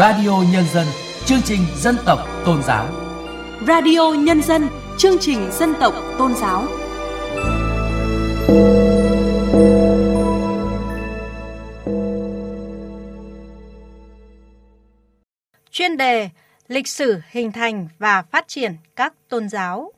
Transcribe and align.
Radio 0.00 0.44
Nhân 0.52 0.64
dân, 0.72 0.86
chương 1.24 1.42
trình 1.44 1.60
dân 1.76 1.96
tộc 2.06 2.18
tôn 2.44 2.62
giáo. 2.62 2.86
Radio 3.66 4.12
Nhân 4.18 4.42
dân, 4.42 4.68
chương 4.98 5.18
trình 5.20 5.50
dân 5.52 5.74
tộc 5.80 5.94
tôn 6.18 6.34
giáo. 6.34 6.64
Chuyên 15.70 15.96
đề 15.96 16.28
Lịch 16.68 16.88
sử 16.88 17.20
hình 17.30 17.52
thành 17.52 17.88
và 17.98 18.22
phát 18.22 18.48
triển 18.48 18.76
các 18.96 19.14
tôn 19.28 19.48
giáo. 19.48 19.92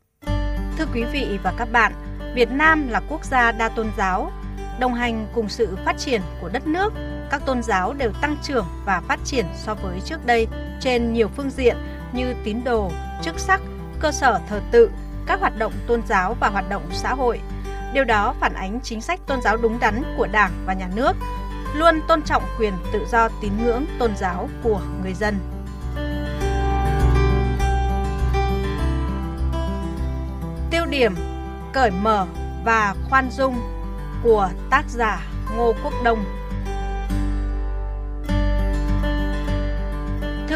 Thưa 0.78 0.86
quý 0.94 1.04
vị 1.12 1.38
và 1.42 1.54
các 1.58 1.68
bạn, 1.72 1.92
Việt 2.34 2.48
Nam 2.50 2.88
là 2.88 3.00
quốc 3.08 3.24
gia 3.24 3.52
đa 3.52 3.68
tôn 3.68 3.86
giáo. 3.98 4.32
Đồng 4.80 4.94
hành 4.94 5.26
cùng 5.34 5.48
sự 5.48 5.76
phát 5.84 5.94
triển 5.98 6.20
của 6.40 6.48
đất 6.48 6.66
nước, 6.66 6.92
các 7.32 7.42
tôn 7.46 7.62
giáo 7.62 7.92
đều 7.92 8.10
tăng 8.20 8.36
trưởng 8.42 8.66
và 8.84 9.02
phát 9.08 9.20
triển 9.24 9.46
so 9.54 9.74
với 9.74 10.00
trước 10.00 10.26
đây 10.26 10.46
trên 10.80 11.12
nhiều 11.12 11.28
phương 11.36 11.50
diện 11.50 11.76
như 12.12 12.34
tín 12.44 12.64
đồ, 12.64 12.90
chức 13.22 13.38
sắc, 13.38 13.60
cơ 14.00 14.12
sở 14.12 14.40
thờ 14.48 14.60
tự, 14.70 14.90
các 15.26 15.40
hoạt 15.40 15.58
động 15.58 15.72
tôn 15.86 16.02
giáo 16.06 16.36
và 16.40 16.48
hoạt 16.48 16.68
động 16.70 16.82
xã 16.92 17.14
hội. 17.14 17.40
Điều 17.94 18.04
đó 18.04 18.34
phản 18.40 18.54
ánh 18.54 18.80
chính 18.82 19.00
sách 19.00 19.20
tôn 19.26 19.42
giáo 19.42 19.56
đúng 19.56 19.80
đắn 19.80 20.02
của 20.16 20.26
Đảng 20.26 20.52
và 20.66 20.72
Nhà 20.72 20.88
nước, 20.94 21.12
luôn 21.74 22.00
tôn 22.08 22.22
trọng 22.22 22.42
quyền 22.58 22.74
tự 22.92 23.06
do 23.12 23.28
tín 23.40 23.52
ngưỡng 23.64 23.84
tôn 23.98 24.16
giáo 24.16 24.48
của 24.62 24.80
người 25.02 25.14
dân. 25.14 25.38
Tiêu 30.70 30.84
điểm 30.90 31.14
cởi 31.72 31.90
mở 31.90 32.26
và 32.64 32.94
khoan 33.10 33.30
dung 33.30 33.56
của 34.22 34.50
tác 34.70 34.84
giả 34.88 35.26
Ngô 35.56 35.72
Quốc 35.84 35.92
Đông. 36.04 36.41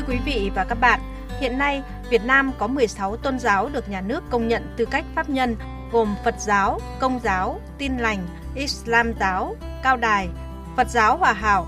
Quý 0.08 0.18
vị 0.24 0.50
và 0.54 0.64
các 0.64 0.74
bạn, 0.80 1.00
hiện 1.40 1.58
nay 1.58 1.82
Việt 2.10 2.24
Nam 2.24 2.52
có 2.58 2.66
16 2.66 3.16
tôn 3.16 3.38
giáo 3.38 3.68
được 3.72 3.88
nhà 3.88 4.00
nước 4.00 4.24
công 4.30 4.48
nhận 4.48 4.74
tư 4.76 4.84
cách 4.84 5.04
pháp 5.14 5.28
nhân 5.28 5.56
gồm 5.92 6.14
Phật 6.24 6.34
giáo, 6.38 6.80
Công 7.00 7.20
giáo, 7.24 7.60
Tin 7.78 7.98
lành, 7.98 8.26
Islam 8.54 9.12
giáo, 9.20 9.56
Cao 9.82 9.96
đài, 9.96 10.28
Phật 10.76 10.88
giáo 10.88 11.16
Hòa 11.16 11.32
hảo, 11.32 11.66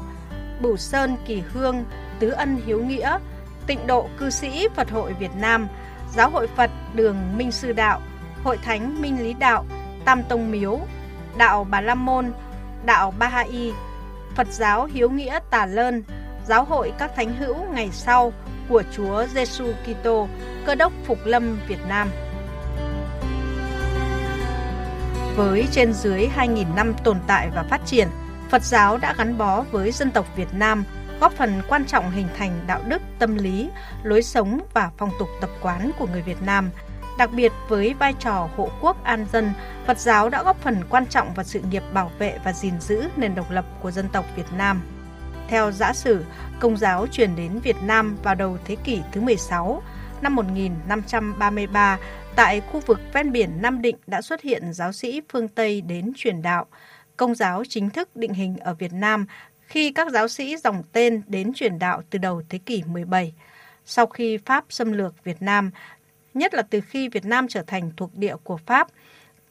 Bửu 0.60 0.76
Sơn 0.76 1.16
Kỳ 1.26 1.42
Hương, 1.52 1.84
Tứ 2.18 2.30
Ân 2.30 2.60
Hiếu 2.66 2.84
Nghĩa, 2.84 3.18
Tịnh 3.66 3.86
độ 3.86 4.08
cư 4.18 4.30
sĩ 4.30 4.68
Phật 4.74 4.90
hội 4.90 5.12
Việt 5.12 5.36
Nam, 5.36 5.68
Giáo 6.14 6.30
hội 6.30 6.46
Phật 6.56 6.70
Đường 6.94 7.38
Minh 7.38 7.52
Sư 7.52 7.72
Đạo, 7.72 8.00
Hội 8.44 8.58
Thánh 8.64 9.02
Minh 9.02 9.22
Lý 9.22 9.34
Đạo, 9.34 9.64
Tam 10.04 10.22
Tông 10.22 10.50
Miếu, 10.50 10.80
Đạo 11.36 11.66
Bà 11.70 11.80
La 11.80 11.94
Môn, 11.94 12.32
Đạo 12.84 13.14
Ba 13.18 13.28
Ha 13.28 13.40
y, 13.40 13.72
Phật 14.34 14.46
giáo 14.50 14.84
Hiếu 14.84 15.10
Nghĩa 15.10 15.38
Tà 15.50 15.66
Lơn, 15.66 16.02
Giáo 16.48 16.64
hội 16.64 16.92
các 16.98 17.10
thánh 17.16 17.36
hữu 17.36 17.56
ngày 17.72 17.88
sau 17.92 18.32
của 18.68 18.82
Chúa 18.92 19.26
Giêsu 19.34 19.72
Kitô, 19.84 20.28
Cơ 20.66 20.74
đốc 20.74 20.92
Phục 21.04 21.18
Lâm 21.24 21.58
Việt 21.68 21.78
Nam. 21.88 22.08
Với 25.36 25.66
trên 25.72 25.92
dưới 25.92 26.28
2.000 26.36 26.74
năm 26.74 26.94
tồn 27.04 27.18
tại 27.26 27.50
và 27.54 27.62
phát 27.70 27.80
triển, 27.86 28.08
Phật 28.50 28.62
giáo 28.62 28.98
đã 28.98 29.14
gắn 29.18 29.38
bó 29.38 29.64
với 29.70 29.92
dân 29.92 30.10
tộc 30.10 30.26
Việt 30.36 30.48
Nam, 30.52 30.84
góp 31.20 31.32
phần 31.32 31.62
quan 31.68 31.84
trọng 31.84 32.10
hình 32.10 32.28
thành 32.38 32.60
đạo 32.66 32.80
đức, 32.88 33.02
tâm 33.18 33.36
lý, 33.36 33.70
lối 34.02 34.22
sống 34.22 34.60
và 34.74 34.90
phong 34.98 35.10
tục 35.18 35.28
tập 35.40 35.50
quán 35.62 35.90
của 35.98 36.06
người 36.06 36.22
Việt 36.22 36.42
Nam– 36.42 36.70
Đặc 37.18 37.30
biệt 37.32 37.52
với 37.68 37.94
vai 37.94 38.14
trò 38.18 38.48
hộ 38.56 38.68
quốc 38.80 39.04
an 39.04 39.26
dân, 39.32 39.52
Phật 39.86 39.98
giáo 39.98 40.28
đã 40.28 40.42
góp 40.42 40.60
phần 40.60 40.82
quan 40.90 41.06
trọng 41.06 41.34
vào 41.34 41.44
sự 41.44 41.60
nghiệp 41.60 41.82
bảo 41.92 42.10
vệ 42.18 42.38
và 42.44 42.52
gìn 42.52 42.80
giữ 42.80 43.04
nền 43.16 43.34
độc 43.34 43.50
lập 43.50 43.64
của 43.80 43.90
dân 43.90 44.08
tộc 44.08 44.24
Việt 44.36 44.52
Nam. 44.56 44.82
Theo 45.48 45.70
giả 45.70 45.92
sử, 45.92 46.24
Công 46.60 46.76
giáo 46.76 47.06
truyền 47.06 47.36
đến 47.36 47.58
Việt 47.62 47.76
Nam 47.82 48.16
vào 48.22 48.34
đầu 48.34 48.58
thế 48.64 48.76
kỷ 48.84 49.00
thứ 49.12 49.20
16, 49.20 49.82
năm 50.22 50.34
1533, 50.34 51.98
tại 52.36 52.60
khu 52.60 52.80
vực 52.80 53.00
ven 53.12 53.32
biển 53.32 53.50
Nam 53.62 53.82
Định 53.82 53.96
đã 54.06 54.22
xuất 54.22 54.42
hiện 54.42 54.72
giáo 54.72 54.92
sĩ 54.92 55.20
phương 55.28 55.48
Tây 55.48 55.80
đến 55.80 56.12
truyền 56.16 56.42
đạo. 56.42 56.66
Công 57.16 57.34
giáo 57.34 57.62
chính 57.68 57.90
thức 57.90 58.16
định 58.16 58.34
hình 58.34 58.56
ở 58.56 58.74
Việt 58.74 58.92
Nam 58.92 59.26
khi 59.66 59.92
các 59.92 60.12
giáo 60.12 60.28
sĩ 60.28 60.56
dòng 60.56 60.82
tên 60.92 61.22
đến 61.26 61.52
truyền 61.54 61.78
đạo 61.78 62.02
từ 62.10 62.18
đầu 62.18 62.42
thế 62.48 62.58
kỷ 62.58 62.82
17. 62.86 63.34
Sau 63.84 64.06
khi 64.06 64.38
Pháp 64.38 64.64
xâm 64.68 64.92
lược 64.92 65.24
Việt 65.24 65.42
Nam, 65.42 65.70
nhất 66.34 66.54
là 66.54 66.62
từ 66.62 66.80
khi 66.80 67.08
Việt 67.08 67.24
Nam 67.24 67.48
trở 67.48 67.62
thành 67.66 67.90
thuộc 67.96 68.10
địa 68.14 68.36
của 68.44 68.56
Pháp. 68.56 68.88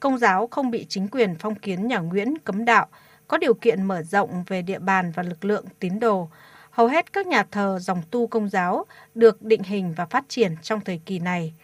Công 0.00 0.18
giáo 0.18 0.46
không 0.46 0.70
bị 0.70 0.86
chính 0.88 1.08
quyền 1.08 1.34
phong 1.38 1.54
kiến 1.54 1.86
nhà 1.86 1.98
Nguyễn 1.98 2.38
cấm 2.38 2.64
đạo, 2.64 2.86
có 3.28 3.38
điều 3.38 3.54
kiện 3.54 3.82
mở 3.82 4.02
rộng 4.02 4.44
về 4.46 4.62
địa 4.62 4.78
bàn 4.78 5.12
và 5.14 5.22
lực 5.22 5.44
lượng 5.44 5.64
tín 5.78 6.00
đồ. 6.00 6.28
Hầu 6.70 6.86
hết 6.86 7.12
các 7.12 7.26
nhà 7.26 7.42
thờ 7.50 7.78
dòng 7.80 8.02
tu 8.10 8.26
công 8.26 8.48
giáo 8.48 8.86
được 9.14 9.42
định 9.42 9.62
hình 9.62 9.94
và 9.96 10.06
phát 10.06 10.24
triển 10.28 10.54
trong 10.62 10.80
thời 10.80 11.00
kỳ 11.06 11.18
này. 11.18 11.54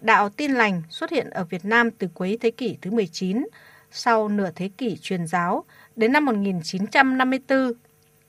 Đạo 0.00 0.28
tin 0.28 0.52
lành 0.52 0.82
xuất 0.90 1.10
hiện 1.10 1.30
ở 1.30 1.44
Việt 1.44 1.64
Nam 1.64 1.90
từ 1.90 2.08
cuối 2.14 2.38
thế 2.40 2.50
kỷ 2.50 2.78
thứ 2.82 2.90
19, 2.90 3.46
sau 3.90 4.28
nửa 4.28 4.50
thế 4.54 4.70
kỷ 4.78 4.96
truyền 5.02 5.26
giáo, 5.26 5.64
đến 5.96 6.12
năm 6.12 6.24
1954. 6.24 7.72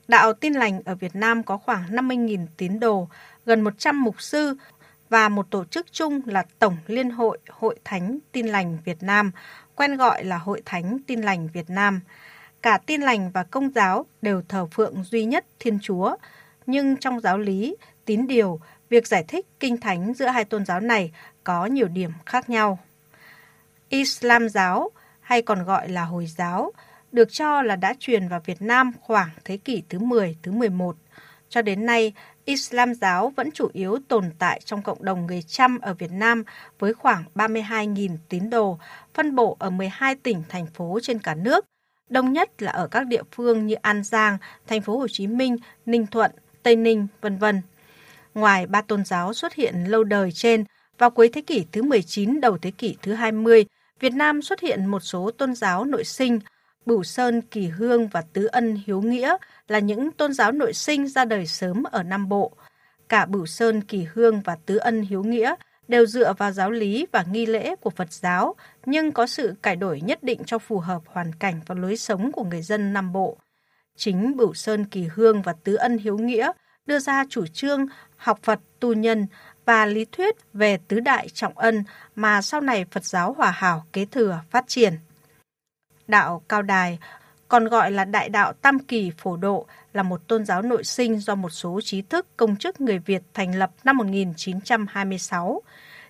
Đạo 0.08 0.32
tin 0.32 0.52
lành 0.52 0.80
ở 0.84 0.94
Việt 0.94 1.16
Nam 1.16 1.42
có 1.42 1.56
khoảng 1.56 1.84
50.000 1.90 2.46
tín 2.56 2.80
đồ, 2.80 3.08
gần 3.46 3.60
100 3.60 4.02
mục 4.02 4.22
sư 4.22 4.56
và 5.08 5.28
một 5.28 5.50
tổ 5.50 5.64
chức 5.64 5.92
chung 5.92 6.20
là 6.26 6.44
Tổng 6.58 6.76
Liên 6.86 7.10
hội 7.10 7.38
Hội 7.48 7.76
Thánh 7.84 8.18
Tin 8.32 8.46
Lành 8.46 8.78
Việt 8.84 9.02
Nam, 9.02 9.30
quen 9.74 9.96
gọi 9.96 10.24
là 10.24 10.38
Hội 10.38 10.62
Thánh 10.64 10.98
Tin 11.06 11.20
Lành 11.20 11.48
Việt 11.52 11.70
Nam. 11.70 12.00
Cả 12.62 12.78
Tin 12.86 13.00
Lành 13.00 13.30
và 13.30 13.42
Công 13.42 13.70
giáo 13.74 14.06
đều 14.22 14.42
thờ 14.48 14.66
phượng 14.66 15.04
duy 15.04 15.24
nhất 15.24 15.44
Thiên 15.58 15.78
Chúa, 15.82 16.16
nhưng 16.66 16.96
trong 16.96 17.20
giáo 17.20 17.38
lý, 17.38 17.76
tín 18.04 18.26
điều, 18.26 18.60
việc 18.88 19.06
giải 19.06 19.24
thích 19.28 19.46
kinh 19.60 19.76
thánh 19.76 20.14
giữa 20.14 20.26
hai 20.26 20.44
tôn 20.44 20.64
giáo 20.64 20.80
này 20.80 21.12
có 21.44 21.66
nhiều 21.66 21.88
điểm 21.88 22.10
khác 22.26 22.50
nhau. 22.50 22.78
Islam 23.88 24.48
giáo, 24.48 24.90
hay 25.20 25.42
còn 25.42 25.64
gọi 25.64 25.88
là 25.88 26.04
Hồi 26.04 26.26
giáo, 26.26 26.72
được 27.12 27.32
cho 27.32 27.62
là 27.62 27.76
đã 27.76 27.94
truyền 27.98 28.28
vào 28.28 28.40
Việt 28.44 28.62
Nam 28.62 28.92
khoảng 29.00 29.28
thế 29.44 29.56
kỷ 29.56 29.82
thứ 29.88 29.98
10, 29.98 30.36
thứ 30.42 30.52
11. 30.52 30.96
Cho 31.48 31.62
đến 31.62 31.86
nay, 31.86 32.12
Islam 32.44 32.94
giáo 32.94 33.32
vẫn 33.36 33.50
chủ 33.50 33.68
yếu 33.72 33.98
tồn 34.08 34.30
tại 34.38 34.60
trong 34.64 34.82
cộng 34.82 35.04
đồng 35.04 35.26
người 35.26 35.42
Chăm 35.42 35.78
ở 35.78 35.94
Việt 35.94 36.12
Nam 36.12 36.44
với 36.78 36.94
khoảng 36.94 37.24
32.000 37.34 38.16
tín 38.28 38.50
đồ, 38.50 38.78
phân 39.14 39.34
bổ 39.34 39.56
ở 39.58 39.70
12 39.70 40.14
tỉnh, 40.14 40.42
thành 40.48 40.66
phố 40.66 40.98
trên 41.02 41.18
cả 41.18 41.34
nước, 41.34 41.64
đông 42.12 42.32
nhất 42.32 42.62
là 42.62 42.72
ở 42.72 42.88
các 42.88 43.06
địa 43.06 43.22
phương 43.32 43.66
như 43.66 43.74
An 43.74 44.04
Giang, 44.04 44.38
thành 44.66 44.82
phố 44.82 44.98
Hồ 44.98 45.08
Chí 45.08 45.26
Minh, 45.26 45.56
Ninh 45.86 46.06
Thuận, 46.06 46.30
Tây 46.62 46.76
Ninh, 46.76 47.06
vân 47.20 47.38
vân. 47.38 47.62
Ngoài 48.34 48.66
ba 48.66 48.82
tôn 48.82 49.04
giáo 49.04 49.34
xuất 49.34 49.54
hiện 49.54 49.84
lâu 49.84 50.04
đời 50.04 50.32
trên, 50.32 50.64
vào 50.98 51.10
cuối 51.10 51.28
thế 51.28 51.40
kỷ 51.40 51.64
thứ 51.72 51.82
19 51.82 52.40
đầu 52.40 52.58
thế 52.58 52.70
kỷ 52.70 52.96
thứ 53.02 53.12
20, 53.12 53.64
Việt 54.00 54.12
Nam 54.12 54.42
xuất 54.42 54.60
hiện 54.60 54.86
một 54.86 55.00
số 55.00 55.30
tôn 55.30 55.54
giáo 55.54 55.84
nội 55.84 56.04
sinh, 56.04 56.40
Bửu 56.86 57.02
Sơn, 57.02 57.42
Kỳ 57.42 57.66
Hương 57.66 58.08
và 58.08 58.22
Tứ 58.32 58.46
Ân 58.46 58.78
Hiếu 58.86 59.00
Nghĩa 59.00 59.36
là 59.68 59.78
những 59.78 60.10
tôn 60.10 60.32
giáo 60.32 60.52
nội 60.52 60.72
sinh 60.72 61.08
ra 61.08 61.24
đời 61.24 61.46
sớm 61.46 61.82
ở 61.82 62.02
Nam 62.02 62.28
Bộ. 62.28 62.52
Cả 63.08 63.26
Bửu 63.26 63.46
Sơn, 63.46 63.80
Kỳ 63.80 64.06
Hương 64.12 64.40
và 64.40 64.56
Tứ 64.66 64.76
Ân 64.76 65.02
Hiếu 65.02 65.22
Nghĩa 65.22 65.54
đều 65.92 66.06
dựa 66.06 66.32
vào 66.32 66.52
giáo 66.52 66.70
lý 66.70 67.06
và 67.12 67.24
nghi 67.32 67.46
lễ 67.46 67.76
của 67.76 67.90
Phật 67.90 68.12
giáo, 68.12 68.54
nhưng 68.86 69.12
có 69.12 69.26
sự 69.26 69.54
cải 69.62 69.76
đổi 69.76 70.00
nhất 70.00 70.22
định 70.22 70.40
cho 70.46 70.58
phù 70.58 70.78
hợp 70.78 71.02
hoàn 71.06 71.34
cảnh 71.34 71.60
và 71.66 71.74
lối 71.74 71.96
sống 71.96 72.32
của 72.32 72.44
người 72.44 72.62
dân 72.62 72.92
Nam 72.92 73.12
Bộ. 73.12 73.36
Chính 73.96 74.36
Bửu 74.36 74.54
Sơn 74.54 74.84
Kỳ 74.84 75.08
Hương 75.14 75.42
và 75.42 75.54
Tứ 75.64 75.74
Ân 75.74 75.98
Hiếu 75.98 76.18
Nghĩa 76.18 76.52
đưa 76.86 76.98
ra 76.98 77.24
chủ 77.30 77.46
trương 77.46 77.86
học 78.16 78.38
Phật 78.42 78.60
tu 78.80 78.92
nhân 78.92 79.26
và 79.64 79.86
lý 79.86 80.04
thuyết 80.04 80.36
về 80.52 80.78
tứ 80.88 81.00
đại 81.00 81.28
trọng 81.28 81.58
ân 81.58 81.84
mà 82.14 82.42
sau 82.42 82.60
này 82.60 82.84
Phật 82.90 83.04
giáo 83.04 83.32
hòa 83.32 83.50
hảo 83.50 83.84
kế 83.92 84.04
thừa 84.04 84.40
phát 84.50 84.64
triển. 84.66 84.94
Đạo 86.08 86.42
Cao 86.48 86.62
Đài, 86.62 86.98
còn 87.52 87.68
gọi 87.68 87.90
là 87.90 88.04
Đại 88.04 88.28
đạo 88.28 88.52
Tam 88.52 88.78
Kỳ 88.78 89.12
Phổ 89.18 89.36
Độ, 89.36 89.66
là 89.92 90.02
một 90.02 90.28
tôn 90.28 90.44
giáo 90.44 90.62
nội 90.62 90.84
sinh 90.84 91.18
do 91.18 91.34
một 91.34 91.50
số 91.50 91.80
trí 91.84 92.02
thức 92.02 92.26
công 92.36 92.56
chức 92.56 92.80
người 92.80 92.98
Việt 92.98 93.22
thành 93.34 93.54
lập 93.54 93.70
năm 93.84 93.96
1926. 93.96 95.62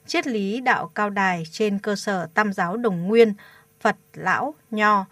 Triết 0.07 0.27
lý 0.27 0.61
đạo 0.61 0.91
Cao 0.95 1.11
Đài 1.11 1.43
trên 1.51 1.79
cơ 1.79 1.97
sở 1.97 2.29
Tam 2.35 2.53
giáo 2.53 2.77
Đồng 2.77 3.09
Nguyên, 3.09 3.35
Phật, 3.81 3.97
Lão, 4.15 4.55
Nho, 4.71 5.07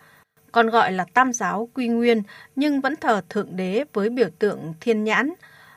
còn 0.53 0.71
gọi 0.71 0.93
là 0.93 1.05
Tam 1.15 1.33
giáo 1.33 1.69
Quy 1.75 1.89
Nguyên 1.89 2.23
nhưng 2.57 2.81
vẫn 2.81 2.97
thờ 2.97 3.23
Thượng 3.29 3.57
Đế 3.57 3.85
với 3.93 4.11
biểu 4.11 4.29
tượng 4.39 4.75
thiên 4.81 5.05
nhãn. 5.05 5.33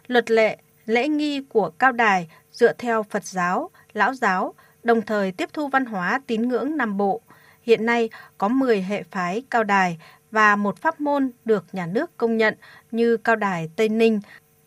Luật 0.08 0.32
lệ, 0.32 0.58
lễ 0.86 1.08
nghi 1.08 1.42
của 1.50 1.70
Cao 1.70 1.92
Đài 1.92 2.28
dựa 2.52 2.74
theo 2.74 3.04
Phật 3.04 3.26
giáo, 3.26 3.70
Lão 3.94 4.14
giáo, 4.14 4.54
đồng 4.84 5.02
thời 5.02 5.32
tiếp 5.32 5.50
thu 5.54 5.68
văn 5.68 5.86
hóa 5.86 6.22
tín 6.28 6.50
ngưỡng 6.50 6.78
Nam 6.78 6.98
Bộ– 6.98 7.22
Hiện 7.64 7.86
nay 7.86 8.10
có 8.38 8.48
10 8.48 8.82
hệ 8.82 9.04
phái 9.04 9.44
cao 9.50 9.64
đài 9.64 9.98
và 10.34 10.56
một 10.56 10.78
pháp 10.82 11.02
môn 11.02 11.32
được 11.46 11.66
nhà 11.74 11.86
nước 11.86 12.18
công 12.18 12.38
nhận 12.38 12.56
như 12.92 13.18
Cao 13.18 13.36
đài 13.36 13.70
Tây 13.76 13.90
Ninh, 13.90 14.20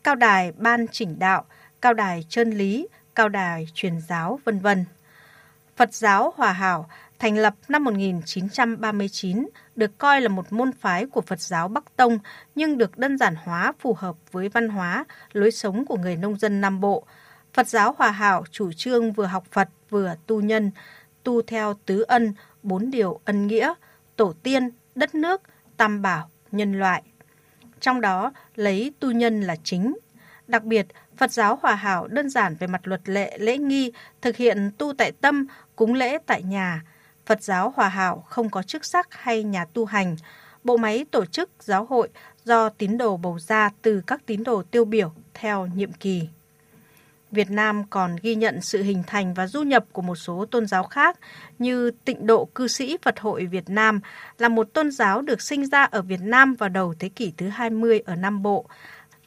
Cao 0.05 0.15
đài 0.15 0.53
Ban 0.53 0.87
Chỉnh 0.89 1.19
Đạo, 1.19 1.45
Cao 1.81 1.95
đài 1.95 2.27
Chân 2.29 2.51
Lý, 2.51 2.89
Cao 3.15 3.29
đài 3.29 3.67
Truyền 3.75 4.01
giáo, 4.09 4.41
vân 4.45 4.59
vân. 4.59 4.85
Phật 5.77 5.95
giáo 5.95 6.33
Hòa 6.37 6.53
Hảo 6.53 6.89
thành 7.19 7.39
lập 7.39 7.55
năm 7.69 7.85
1939, 7.85 9.49
được 9.77 9.99
coi 9.99 10.21
là 10.21 10.29
một 10.29 10.53
môn 10.53 10.73
phái 10.73 11.07
của 11.07 11.21
Phật 11.21 11.41
giáo 11.41 11.69
Bắc 11.69 11.97
Tông 11.97 12.19
nhưng 12.55 12.79
được 12.79 12.99
đơn 12.99 13.19
giản 13.19 13.35
hóa 13.45 13.73
phù 13.79 13.95
hợp 13.95 14.17
với 14.33 14.49
văn 14.49 14.69
hóa, 14.69 15.05
lối 15.33 15.51
sống 15.51 15.87
của 15.87 15.97
người 15.97 16.17
nông 16.17 16.39
dân 16.39 16.61
Nam 16.61 16.81
Bộ. 16.81 17.05
Phật 17.53 17.69
giáo 17.69 17.95
Hòa 17.99 18.11
Hảo 18.11 18.45
chủ 18.51 18.73
trương 18.73 19.13
vừa 19.13 19.27
học 19.27 19.45
Phật 19.51 19.69
vừa 19.91 20.15
tu 20.27 20.41
nhân, 20.41 20.71
tu 21.23 21.43
theo 21.43 21.75
tứ 21.87 22.03
ân, 22.03 22.35
bốn 22.63 22.91
điều 22.91 23.21
ân 23.25 23.47
nghĩa, 23.47 23.75
tổ 24.17 24.33
tiên, 24.43 24.71
đất 24.95 25.15
nước, 25.15 25.43
tam 25.76 26.02
bảo, 26.02 26.31
nhân 26.52 26.78
loại. 26.78 27.02
Trong 27.81 28.00
đó 28.00 28.32
lấy 28.55 28.93
tu 29.00 29.11
nhân 29.11 29.40
là 29.40 29.56
chính. 29.64 29.96
Đặc 30.46 30.64
biệt, 30.64 30.87
Phật 31.17 31.32
giáo 31.32 31.58
Hòa 31.62 31.75
Hảo 31.75 32.06
đơn 32.06 32.31
giản 32.31 32.56
về 32.56 32.67
mặt 32.67 32.81
luật 32.88 33.08
lệ, 33.08 33.38
lễ 33.38 33.58
nghi, 33.58 33.93
thực 34.23 34.37
hiện 34.37 34.70
tu 34.78 34.93
tại 34.99 35.12
tâm, 35.12 35.46
cúng 35.76 35.94
lễ 35.94 36.19
tại 36.26 36.43
nhà. 36.43 36.82
Phật 37.26 37.43
giáo 37.43 37.73
Hòa 37.76 37.88
Hảo 37.88 38.25
không 38.28 38.50
có 38.50 38.62
chức 38.62 38.84
sắc 38.84 39.08
hay 39.11 39.43
nhà 39.43 39.64
tu 39.64 39.84
hành. 39.84 40.17
Bộ 40.64 40.76
máy 40.76 41.05
tổ 41.11 41.26
chức 41.26 41.50
giáo 41.61 41.84
hội 41.84 42.08
do 42.44 42.69
tín 42.69 42.99
đồ 42.99 43.17
bầu 43.17 43.38
ra 43.38 43.70
từ 43.82 44.02
các 44.06 44.26
tín 44.26 44.44
đồ 44.44 44.62
tiêu 44.62 44.84
biểu 44.84 45.12
theo 45.34 45.67
nhiệm 45.67 45.93
kỳ. 45.93 46.29
Việt 47.31 47.50
Nam 47.50 47.84
còn 47.90 48.17
ghi 48.23 48.34
nhận 48.34 48.61
sự 48.61 48.82
hình 48.82 49.02
thành 49.06 49.34
và 49.34 49.46
du 49.46 49.62
nhập 49.62 49.84
của 49.93 50.02
một 50.02 50.14
số 50.14 50.46
tôn 50.50 50.67
giáo 50.67 50.84
khác 50.84 51.19
như 51.58 51.90
Tịnh 51.90 52.26
độ 52.26 52.44
cư 52.44 52.69
sĩ 52.69 52.96
Phật 53.02 53.20
hội 53.20 53.46
Việt 53.46 53.70
Nam 53.70 54.00
là 54.38 54.49
một 54.49 54.73
tôn 54.73 54.90
giáo 54.90 55.23
được 55.23 55.43
sinh 55.43 55.67
ra 55.67 55.84
ở 55.84 56.02
Việt 56.02 56.20
Nam 56.23 56.55
vào 56.55 56.69
đầu 56.69 56.94
thế 56.99 57.08
kỷ 57.08 57.32
thứ 57.37 57.49
20 57.49 58.00
ở 58.06 58.14
Nam 58.14 58.43
Bộ. 58.43 58.67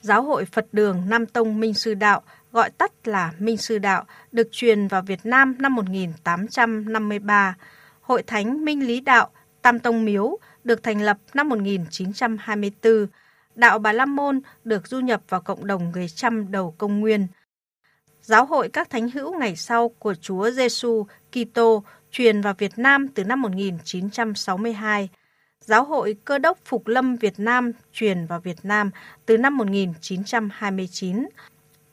Giáo 0.01 0.23
hội 0.23 0.45
Phật 0.45 0.65
đường 0.71 1.03
Nam 1.09 1.25
Tông 1.25 1.59
Minh 1.59 1.73
Sư 1.73 1.93
Đạo, 1.93 2.21
gọi 2.51 2.69
tắt 2.69 2.91
là 3.07 3.31
Minh 3.39 3.57
Sư 3.57 3.77
Đạo, 3.77 4.05
được 4.31 4.47
truyền 4.51 4.87
vào 4.87 5.01
Việt 5.01 5.19
Nam 5.23 5.55
năm 5.59 5.75
1853. 5.75 7.55
Hội 8.01 8.23
Thánh 8.23 8.65
Minh 8.65 8.87
Lý 8.87 9.01
Đạo, 9.01 9.29
Tam 9.61 9.79
Tông 9.79 10.05
Miếu, 10.05 10.37
được 10.63 10.83
thành 10.83 11.01
lập 11.01 11.17
năm 11.33 11.49
1924. 11.49 13.07
Đạo 13.55 13.79
Bà 13.79 13.93
La 13.93 14.05
Môn 14.05 14.41
được 14.63 14.87
du 14.87 14.99
nhập 14.99 15.21
vào 15.29 15.41
cộng 15.41 15.67
đồng 15.67 15.91
người 15.91 16.09
Chăm 16.09 16.51
đầu 16.51 16.75
công 16.77 16.99
nguyên– 16.99 17.27
Giáo 18.21 18.45
hội 18.45 18.69
các 18.69 18.89
thánh 18.89 19.09
hữu 19.09 19.39
ngày 19.39 19.55
sau 19.55 19.89
của 19.89 20.13
Chúa 20.21 20.51
Giêsu 20.51 21.05
Kitô 21.31 21.83
truyền 22.11 22.41
vào 22.41 22.53
Việt 22.57 22.77
Nam 22.77 23.07
từ 23.07 23.23
năm 23.23 23.41
1962. 23.41 25.09
Giáo 25.61 25.83
hội 25.83 26.15
Cơ 26.25 26.37
đốc 26.37 26.57
Phục 26.65 26.87
Lâm 26.87 27.15
Việt 27.15 27.33
Nam 27.37 27.71
truyền 27.93 28.25
vào 28.25 28.39
Việt 28.39 28.57
Nam 28.63 28.91
từ 29.25 29.37
năm 29.37 29.57
1929. 29.57 31.27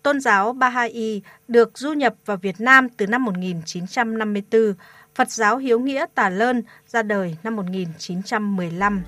Tôn 0.03 0.21
giáo 0.21 0.53
Baha'i 0.53 1.21
được 1.49 1.79
du 1.79 1.93
nhập 1.93 2.15
vào 2.27 2.37
Việt 2.37 2.61
Nam 2.61 2.89
từ 2.89 3.07
năm 3.07 3.25
1954. 3.25 4.75
Phật 5.15 5.31
giáo 5.31 5.57
Hiếu 5.57 5.81
Nghĩa 5.81 6.07
Tà 6.15 6.29
Lơn 6.29 6.63
ra 6.87 7.03
đời 7.03 7.37
năm 7.43 7.57
1915. 7.57 9.03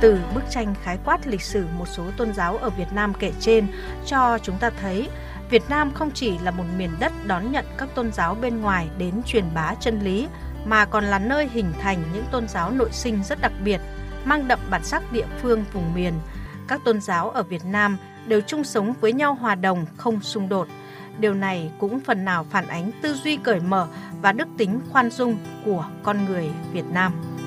Từ 0.00 0.18
bức 0.34 0.42
tranh 0.50 0.74
khái 0.82 0.98
quát 1.04 1.26
lịch 1.26 1.42
sử 1.42 1.66
một 1.78 1.88
số 1.88 2.04
tôn 2.16 2.34
giáo 2.34 2.56
ở 2.56 2.70
Việt 2.70 2.92
Nam 2.94 3.12
kể 3.18 3.32
trên, 3.40 3.66
cho 4.06 4.38
chúng 4.42 4.58
ta 4.60 4.70
thấy 4.70 5.08
Việt 5.50 5.62
Nam 5.68 5.92
không 5.94 6.10
chỉ 6.10 6.38
là 6.38 6.50
một 6.50 6.64
miền 6.76 6.90
đất 7.00 7.12
đón 7.26 7.52
nhận 7.52 7.64
các 7.78 7.88
tôn 7.94 8.12
giáo 8.12 8.34
bên 8.34 8.60
ngoài 8.60 8.88
đến 8.98 9.22
truyền 9.26 9.44
bá 9.54 9.74
chân 9.80 10.00
lý, 10.00 10.28
mà 10.64 10.84
còn 10.84 11.04
là 11.04 11.18
nơi 11.18 11.48
hình 11.52 11.72
thành 11.80 12.02
những 12.12 12.24
tôn 12.30 12.48
giáo 12.48 12.70
nội 12.70 12.88
sinh 12.92 13.22
rất 13.24 13.40
đặc 13.40 13.52
biệt, 13.64 13.80
mang 14.24 14.48
đậm 14.48 14.58
bản 14.70 14.84
sắc 14.84 15.12
địa 15.12 15.26
phương 15.42 15.64
vùng 15.72 15.94
miền. 15.94 16.14
Các 16.68 16.80
tôn 16.84 17.00
giáo 17.00 17.30
ở 17.30 17.42
Việt 17.42 17.64
Nam 17.64 17.96
đều 18.26 18.40
chung 18.40 18.64
sống 18.64 18.94
với 19.00 19.12
nhau 19.12 19.34
hòa 19.34 19.54
đồng, 19.54 19.86
không 19.96 20.20
xung 20.20 20.48
đột. 20.48 20.68
Điều 21.18 21.34
này 21.34 21.70
cũng 21.78 22.00
phần 22.00 22.24
nào 22.24 22.46
phản 22.50 22.66
ánh 22.68 22.90
tư 23.02 23.14
duy 23.14 23.36
cởi 23.36 23.60
mở 23.60 23.86
và 24.22 24.32
đức 24.32 24.48
tính 24.58 24.80
khoan 24.92 25.10
dung 25.10 25.36
của 25.64 25.84
con 26.02 26.24
người 26.24 26.50
Việt 26.72 26.86
Nam. 26.92 27.37